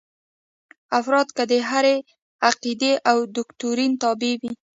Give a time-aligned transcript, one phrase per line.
[0.99, 1.95] افراد که د هرې
[2.47, 4.51] عقیدې او دوکتورین تابع وي.